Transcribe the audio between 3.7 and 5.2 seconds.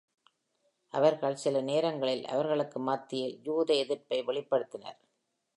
எதிர்ப்பை வெளிப்படுத்தினர்.